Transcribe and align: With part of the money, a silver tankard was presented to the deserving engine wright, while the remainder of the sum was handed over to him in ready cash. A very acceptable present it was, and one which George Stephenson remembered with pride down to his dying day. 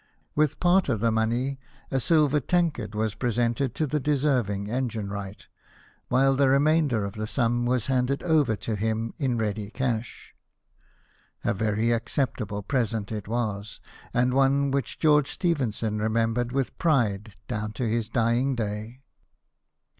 With 0.33 0.59
part 0.59 0.89
of 0.89 0.99
the 0.99 1.11
money, 1.11 1.59
a 1.91 1.99
silver 1.99 2.39
tankard 2.39 2.95
was 2.95 3.13
presented 3.13 3.75
to 3.75 3.85
the 3.85 3.99
deserving 3.99 4.67
engine 4.67 5.09
wright, 5.11 5.45
while 6.07 6.35
the 6.35 6.49
remainder 6.49 7.05
of 7.05 7.13
the 7.13 7.27
sum 7.27 7.67
was 7.67 7.85
handed 7.85 8.23
over 8.23 8.55
to 8.55 8.75
him 8.75 9.13
in 9.19 9.37
ready 9.37 9.69
cash. 9.69 10.33
A 11.43 11.53
very 11.53 11.91
acceptable 11.91 12.63
present 12.63 13.11
it 13.11 13.27
was, 13.27 13.79
and 14.11 14.33
one 14.33 14.71
which 14.71 14.97
George 14.97 15.29
Stephenson 15.29 15.99
remembered 15.99 16.51
with 16.51 16.75
pride 16.79 17.35
down 17.47 17.71
to 17.73 17.87
his 17.87 18.09
dying 18.09 18.55
day. 18.55 19.03